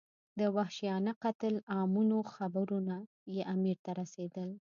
د 0.39 0.41
وحشیانه 0.57 1.11
قتل 1.23 1.53
عامونو 1.73 2.17
خبرونه 2.33 2.95
یې 3.35 3.43
امیر 3.53 3.77
ته 3.85 3.91
رسېدل. 4.01 4.49